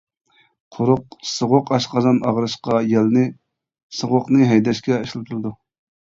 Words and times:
قۇرۇق 0.75 1.17
سوغۇق 1.31 1.67
ئاشقازان 1.75 2.21
ئاغرىشقا 2.29 2.77
يەلنى، 2.93 3.25
سوغۇقنى 3.99 4.47
ھەيدەشكە 4.53 4.97
ئىشلىتىلىدۇ. 5.03 5.53